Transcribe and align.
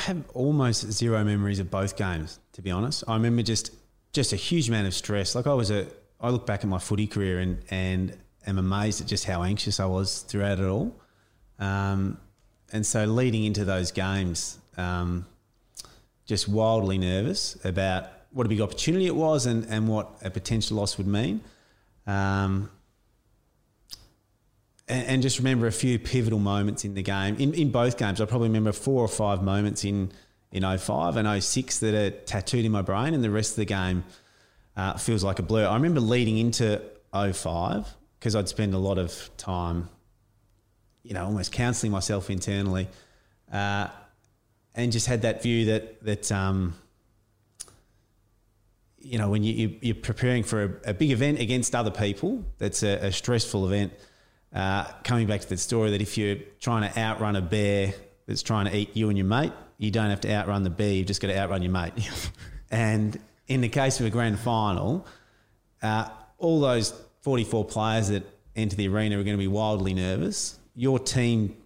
have 0.00 0.24
almost 0.34 0.90
zero 0.92 1.22
memories 1.24 1.58
of 1.58 1.70
both 1.70 1.96
games, 1.96 2.38
to 2.52 2.62
be 2.62 2.70
honest. 2.70 3.04
I 3.08 3.14
remember 3.14 3.42
just 3.42 3.72
just 4.12 4.32
a 4.32 4.36
huge 4.36 4.68
amount 4.68 4.86
of 4.86 4.94
stress. 4.94 5.34
Like 5.34 5.46
I 5.46 5.54
was 5.54 5.70
a, 5.70 5.86
I 6.20 6.30
look 6.30 6.44
back 6.46 6.60
at 6.64 6.68
my 6.68 6.78
footy 6.78 7.06
career 7.06 7.38
and 7.38 7.58
and 7.70 8.16
am 8.46 8.58
amazed 8.58 9.00
at 9.00 9.06
just 9.06 9.24
how 9.24 9.42
anxious 9.42 9.80
I 9.80 9.86
was 9.86 10.20
throughout 10.22 10.58
it 10.58 10.66
all. 10.66 10.94
Um, 11.58 12.18
and 12.72 12.84
so 12.86 13.04
leading 13.04 13.44
into 13.44 13.64
those 13.64 13.92
games, 13.92 14.58
um, 14.76 15.26
just 16.26 16.48
wildly 16.48 16.98
nervous 16.98 17.62
about 17.64 18.06
what 18.32 18.46
a 18.46 18.48
big 18.48 18.60
opportunity 18.60 19.06
it 19.06 19.14
was 19.14 19.46
and, 19.46 19.64
and 19.68 19.88
what 19.88 20.08
a 20.22 20.30
potential 20.30 20.76
loss 20.76 20.96
would 20.96 21.06
mean. 21.06 21.40
Um, 22.06 22.70
and, 24.90 25.06
and, 25.06 25.22
just 25.22 25.38
remember 25.38 25.66
a 25.66 25.72
few 25.72 25.98
pivotal 25.98 26.38
moments 26.38 26.84
in 26.84 26.94
the 26.94 27.02
game. 27.02 27.36
In, 27.36 27.54
in 27.54 27.70
both 27.70 27.96
games, 27.96 28.20
I 28.20 28.24
probably 28.24 28.48
remember 28.48 28.72
four 28.72 29.02
or 29.02 29.08
five 29.08 29.42
moments 29.42 29.84
in, 29.84 30.12
in 30.52 30.62
05 30.62 31.16
and 31.16 31.42
06 31.42 31.78
that 31.78 31.94
are 31.94 32.10
tattooed 32.10 32.64
in 32.64 32.72
my 32.72 32.82
brain, 32.82 33.14
and 33.14 33.22
the 33.22 33.30
rest 33.30 33.52
of 33.52 33.56
the 33.56 33.64
game 33.64 34.04
uh, 34.76 34.96
feels 34.96 35.22
like 35.22 35.38
a 35.38 35.42
blur. 35.42 35.66
I 35.66 35.74
remember 35.74 36.00
leading 36.00 36.38
into 36.38 36.82
05 37.12 37.86
because 38.18 38.34
I'd 38.34 38.48
spend 38.48 38.74
a 38.74 38.78
lot 38.78 38.98
of 38.98 39.30
time, 39.36 39.88
you 41.02 41.14
know, 41.14 41.24
almost 41.24 41.52
counselling 41.52 41.92
myself 41.92 42.28
internally, 42.28 42.88
uh, 43.52 43.88
and 44.74 44.92
just 44.92 45.06
had 45.06 45.22
that 45.22 45.42
view 45.42 45.66
that 45.66 46.04
that 46.04 46.32
um, 46.32 46.74
you 48.98 49.18
know 49.18 49.30
when 49.30 49.42
you, 49.42 49.76
you're 49.80 49.94
preparing 49.94 50.42
for 50.42 50.80
a, 50.84 50.90
a, 50.90 50.94
big 50.94 51.10
event 51.10 51.40
against 51.40 51.74
other 51.74 51.90
people, 51.90 52.44
that's 52.58 52.82
a, 52.82 53.06
a 53.06 53.12
stressful 53.12 53.66
event. 53.66 53.92
Uh, 54.52 54.84
coming 55.04 55.26
back 55.26 55.40
to 55.40 55.48
the 55.48 55.56
story 55.56 55.90
that 55.90 56.02
if 56.02 56.18
you're 56.18 56.36
trying 56.58 56.90
to 56.90 56.98
outrun 56.98 57.36
a 57.36 57.40
bear 57.40 57.94
that's 58.26 58.42
trying 58.42 58.66
to 58.66 58.76
eat 58.76 58.96
you 58.96 59.08
and 59.08 59.16
your 59.16 59.26
mate, 59.26 59.52
you 59.78 59.90
don't 59.90 60.10
have 60.10 60.20
to 60.20 60.32
outrun 60.32 60.64
the 60.64 60.70
bear, 60.70 60.92
you've 60.92 61.06
just 61.06 61.20
got 61.20 61.28
to 61.28 61.38
outrun 61.38 61.62
your 61.62 61.72
mate. 61.72 61.92
and 62.70 63.18
in 63.46 63.60
the 63.60 63.68
case 63.68 64.00
of 64.00 64.06
a 64.06 64.10
grand 64.10 64.38
final, 64.38 65.06
uh, 65.82 66.08
all 66.38 66.60
those 66.60 66.92
44 67.22 67.64
players 67.64 68.08
that 68.08 68.24
enter 68.56 68.76
the 68.76 68.88
arena 68.88 69.18
are 69.18 69.22
going 69.22 69.36
to 69.36 69.38
be 69.38 69.48
wildly 69.48 69.94
nervous. 69.94 70.58
Your 70.74 70.98
team 70.98 71.56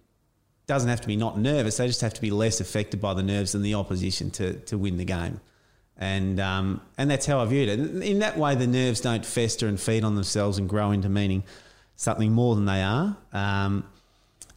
doesn't 0.67 0.89
have 0.89 1.01
to 1.01 1.07
be 1.07 1.15
not 1.15 1.37
nervous; 1.39 1.77
they 1.77 1.87
just 1.87 2.01
have 2.01 2.13
to 2.13 2.21
be 2.21 2.31
less 2.31 2.59
affected 2.59 3.01
by 3.01 3.13
the 3.13 3.23
nerves 3.23 3.51
than 3.51 3.61
the 3.61 3.75
opposition 3.75 4.31
to 4.31 4.53
to 4.61 4.77
win 4.77 4.97
the 4.97 5.05
game. 5.05 5.39
And 5.97 6.39
um, 6.39 6.81
and 6.97 7.09
that's 7.09 7.25
how 7.25 7.39
I 7.39 7.45
viewed 7.45 7.69
it. 7.69 7.79
In 7.79 8.19
that 8.19 8.37
way, 8.37 8.55
the 8.55 8.67
nerves 8.67 9.01
don't 9.01 9.25
fester 9.25 9.67
and 9.67 9.79
feed 9.79 10.03
on 10.03 10.15
themselves 10.15 10.57
and 10.57 10.67
grow 10.67 10.91
into 10.91 11.07
meaning 11.07 11.43
something 11.95 12.31
more 12.31 12.55
than 12.55 12.65
they 12.65 12.81
are. 12.83 13.17
Um, 13.33 13.85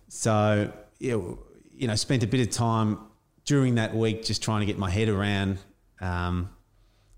so 0.09 0.73
you 0.99 1.39
know, 1.81 1.95
spent 1.95 2.23
a 2.23 2.27
bit 2.27 2.41
of 2.41 2.51
time 2.51 2.99
during 3.45 3.77
that 3.77 3.95
week 3.95 4.25
just 4.25 4.43
trying 4.43 4.61
to 4.61 4.67
get 4.67 4.79
my 4.79 4.91
head 4.91 5.09
around 5.09 5.59
um, 6.01 6.51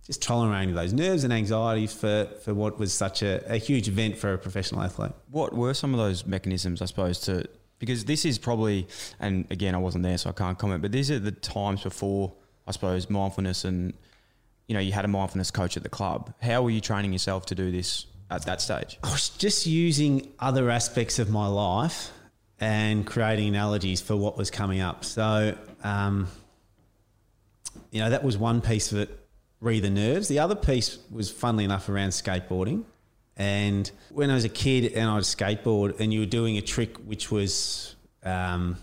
just 0.07 0.23
tolerating 0.23 0.75
those 0.75 0.93
nerves 0.93 1.25
and 1.25 1.33
anxieties 1.33 1.93
for, 1.93 2.29
for 2.43 2.55
what 2.55 2.79
was 2.79 2.93
such 2.93 3.23
a, 3.23 3.43
a 3.53 3.57
huge 3.57 3.89
event 3.89 4.17
for 4.17 4.33
a 4.33 4.39
professional 4.39 4.83
athlete. 4.83 5.13
What 5.31 5.55
were 5.55 5.75
some 5.75 5.95
of 5.95 5.99
those 5.99 6.27
mechanisms, 6.27 6.83
I 6.83 6.87
suppose, 6.87 7.21
to 7.21 7.49
because 7.79 8.05
this 8.05 8.25
is 8.25 8.39
probably, 8.39 8.87
and 9.19 9.47
again, 9.51 9.75
I 9.75 9.79
wasn't 9.79 10.05
there, 10.05 10.19
so 10.19 10.29
I 10.29 10.33
can't 10.33 10.59
comment, 10.59 10.83
but 10.83 10.93
these 10.93 11.11
are 11.11 11.19
the 11.19 11.33
times 11.33 11.83
before, 11.83 12.33
I 12.67 12.73
suppose, 12.73 13.09
mindfulness 13.09 13.65
and, 13.65 13.95
you 14.69 14.75
know, 14.75 14.81
you 14.81 14.93
had 14.93 15.07
a 15.07 15.09
mindfulness 15.09 15.51
coach 15.51 15.77
at 15.79 15.83
the 15.83 15.89
club. 15.89 16.35
How 16.43 16.63
were 16.63 16.71
you 16.71 16.83
training 16.83 17.13
yourself 17.13 17.47
to 17.47 17.55
do 17.55 17.73
this 17.73 18.07
at 18.31 18.47
that 18.47 18.61
stage? 18.61 18.99
I 19.03 19.11
was 19.11 19.31
just 19.31 19.67
using 19.67 20.33
other 20.39 20.71
aspects 20.71 21.19
of 21.19 21.31
my 21.31 21.47
life 21.47 22.11
and 22.61 23.07
creating 23.07 23.49
analogies 23.49 24.01
for 24.01 24.17
what 24.17 24.37
was 24.37 24.51
coming 24.51 24.81
up. 24.81 25.05
So, 25.05 25.57
um, 25.83 26.29
you 27.91 28.01
know, 28.01 28.11
that 28.11 28.23
was 28.23 28.39
one 28.39 28.61
piece 28.61 28.93
of 28.93 28.99
it 28.99 29.21
re 29.61 29.81
the 29.81 29.91
nerves. 29.91 30.29
The 30.29 30.39
other 30.39 30.55
piece 30.55 30.99
was, 31.11 31.31
funnily 31.31 31.65
enough, 31.65 31.89
around 31.89 32.11
skateboarding. 32.11 32.85
And 33.37 33.91
when 34.11 34.31
I 34.31 34.35
was 34.35 34.45
a 34.45 34.51
kid 34.51 34.93
and 34.93 35.09
I'd 35.09 35.23
skateboard 35.23 35.99
and 35.99 36.13
you 36.13 36.21
were 36.21 36.27
doing 36.27 36.59
a 36.59 36.63
trick 36.63 36.99
which 36.99 37.31
was, 37.31 37.97
um, 38.23 38.77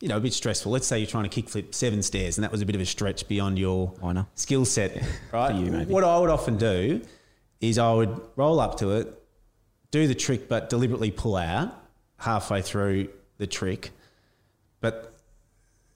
you 0.00 0.08
know, 0.08 0.16
a 0.16 0.20
bit 0.20 0.32
stressful. 0.32 0.72
Let's 0.72 0.86
say 0.86 0.98
you're 0.98 1.06
trying 1.06 1.28
to 1.28 1.42
kickflip 1.42 1.74
seven 1.74 2.02
stairs 2.02 2.38
and 2.38 2.44
that 2.44 2.52
was 2.52 2.62
a 2.62 2.66
bit 2.66 2.74
of 2.74 2.80
a 2.80 2.86
stretch 2.86 3.28
beyond 3.28 3.58
your 3.58 3.92
skill 4.34 4.64
set, 4.64 5.02
right? 5.32 5.54
you, 5.54 5.72
what 5.92 6.04
I 6.04 6.18
would 6.18 6.30
often 6.30 6.56
do 6.56 7.02
is 7.60 7.78
I 7.78 7.92
would 7.92 8.20
roll 8.36 8.60
up 8.60 8.78
to 8.78 8.92
it, 8.92 9.22
do 9.90 10.06
the 10.06 10.14
trick, 10.14 10.48
but 10.48 10.68
deliberately 10.68 11.10
pull 11.10 11.36
out 11.36 11.74
halfway 12.18 12.62
through 12.62 13.08
the 13.38 13.46
trick. 13.46 13.90
But 14.80 15.14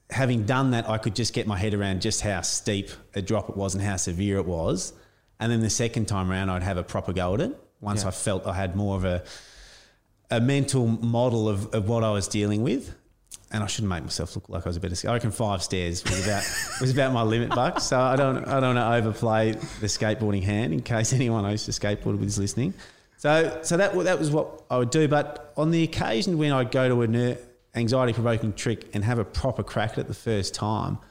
having 0.09 0.45
done 0.45 0.71
that, 0.71 0.89
I 0.89 0.97
could 0.97 1.15
just 1.15 1.33
get 1.33 1.47
my 1.47 1.57
head 1.57 1.73
around 1.73 2.01
just 2.01 2.21
how 2.21 2.41
steep 2.41 2.89
a 3.15 3.21
drop 3.21 3.49
it 3.49 3.57
was 3.57 3.75
and 3.75 3.83
how 3.83 3.95
severe 3.95 4.37
it 4.37 4.45
was. 4.45 4.93
And 5.39 5.51
then 5.51 5.61
the 5.61 5.69
second 5.69 6.07
time 6.07 6.31
around, 6.31 6.49
I'd 6.49 6.63
have 6.63 6.77
a 6.77 6.83
proper 6.83 7.13
go 7.13 7.33
at 7.35 7.41
it 7.41 7.57
once 7.79 8.03
yeah. 8.03 8.09
I 8.09 8.11
felt 8.11 8.45
I 8.45 8.53
had 8.53 8.75
more 8.75 8.95
of 8.95 9.05
a 9.05 9.23
a 10.31 10.39
mental 10.39 10.87
model 10.87 11.49
of, 11.49 11.73
of 11.75 11.89
what 11.89 12.03
I 12.03 12.11
was 12.11 12.27
dealing 12.27 12.63
with. 12.63 12.95
And 13.53 13.63
I 13.63 13.67
shouldn't 13.67 13.89
make 13.89 14.03
myself 14.03 14.35
look 14.35 14.47
like 14.47 14.65
I 14.65 14.69
was 14.69 14.77
a 14.77 14.79
better. 14.79 14.95
Skate. 14.95 15.09
I 15.09 15.13
reckon 15.13 15.31
five 15.31 15.61
stairs 15.61 16.03
was 16.03 16.25
about 16.25 16.43
was 16.79 16.91
about 16.91 17.11
my 17.11 17.23
limit, 17.23 17.49
Buck. 17.49 17.79
So 17.79 17.99
I 17.99 18.15
don't 18.15 18.47
I 18.47 18.59
don't 18.59 18.75
want 18.75 18.77
to 18.77 19.07
overplay 19.07 19.51
the 19.51 19.87
skateboarding 19.87 20.43
hand 20.43 20.73
in 20.73 20.81
case 20.81 21.13
anyone 21.13 21.43
who 21.43 21.51
used 21.51 21.65
to 21.65 21.71
skateboard 21.71 22.19
was 22.19 22.39
listening. 22.39 22.73
So 23.17 23.59
so 23.61 23.77
that 23.77 23.93
that 24.03 24.19
was 24.19 24.31
what 24.31 24.63
I 24.69 24.77
would 24.77 24.89
do. 24.89 25.07
But 25.07 25.53
on 25.57 25.71
the 25.71 25.83
occasion 25.83 26.37
when 26.37 26.51
I'd 26.51 26.71
go 26.71 26.87
to 26.87 27.01
an 27.01 27.37
anxiety 27.75 28.13
provoking 28.13 28.53
trick 28.53 28.89
and 28.93 29.03
have 29.03 29.19
a 29.19 29.25
proper 29.25 29.63
crack 29.63 29.91
at 29.93 29.99
it 29.99 30.07
the 30.07 30.13
first 30.13 30.53
time, 30.53 30.97
I 31.01 31.05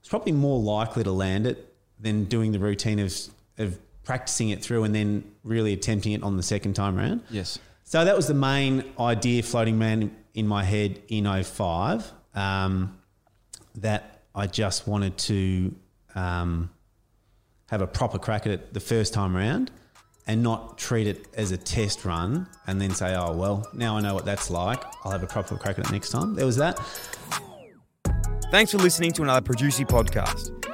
was 0.00 0.08
probably 0.08 0.32
more 0.32 0.60
likely 0.60 1.04
to 1.04 1.12
land 1.12 1.46
it 1.46 1.74
than 2.00 2.24
doing 2.24 2.52
the 2.52 2.58
routine 2.58 2.98
of, 2.98 3.14
of 3.58 3.78
practicing 4.02 4.50
it 4.50 4.62
through 4.62 4.84
and 4.84 4.94
then 4.94 5.24
really 5.44 5.72
attempting 5.72 6.12
it 6.12 6.22
on 6.22 6.36
the 6.36 6.42
second 6.42 6.74
time 6.74 6.98
around. 6.98 7.22
Yes. 7.30 7.58
So 7.84 8.04
that 8.04 8.16
was 8.16 8.26
the 8.26 8.34
main 8.34 8.84
idea 8.98 9.42
floating 9.42 9.80
around 9.80 10.10
in 10.34 10.46
my 10.46 10.64
head 10.64 11.02
in 11.08 11.24
05 11.42 12.10
um, 12.34 12.98
that 13.76 14.22
I 14.34 14.46
just 14.46 14.86
wanted 14.86 15.18
to 15.18 15.74
um, 16.14 16.70
have 17.66 17.82
a 17.82 17.86
proper 17.86 18.18
crack 18.18 18.46
at 18.46 18.52
it 18.52 18.72
the 18.72 18.80
first 18.80 19.12
time 19.12 19.36
around 19.36 19.70
and 20.26 20.42
not 20.42 20.78
treat 20.78 21.06
it 21.06 21.26
as 21.34 21.50
a 21.50 21.56
test 21.56 22.04
run 22.04 22.48
and 22.66 22.80
then 22.80 22.90
say, 22.90 23.14
oh, 23.14 23.32
well, 23.32 23.68
now 23.74 23.96
I 23.96 24.00
know 24.00 24.14
what 24.14 24.24
that's 24.24 24.50
like. 24.50 24.82
I'll 25.04 25.12
have 25.12 25.22
a 25.22 25.26
proper 25.26 25.56
crack 25.56 25.78
at 25.78 25.86
it 25.86 25.92
next 25.92 26.10
time. 26.10 26.34
There 26.34 26.46
was 26.46 26.56
that. 26.56 26.78
Thanks 28.50 28.70
for 28.70 28.78
listening 28.78 29.12
to 29.12 29.22
another 29.22 29.40
Producy 29.40 29.86
podcast. 29.86 30.71